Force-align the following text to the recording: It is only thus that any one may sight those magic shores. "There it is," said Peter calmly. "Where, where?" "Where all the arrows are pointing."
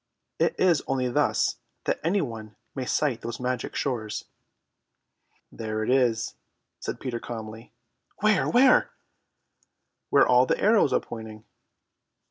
It 0.39 0.59
is 0.59 0.81
only 0.87 1.09
thus 1.09 1.57
that 1.83 1.99
any 2.03 2.21
one 2.21 2.55
may 2.73 2.85
sight 2.85 3.21
those 3.21 3.39
magic 3.39 3.75
shores. 3.75 4.25
"There 5.51 5.83
it 5.83 5.91
is," 5.91 6.33
said 6.79 6.99
Peter 6.99 7.19
calmly. 7.19 7.71
"Where, 8.21 8.49
where?" 8.49 8.89
"Where 10.09 10.25
all 10.27 10.47
the 10.47 10.59
arrows 10.59 10.91
are 10.91 10.99
pointing." 11.01 11.45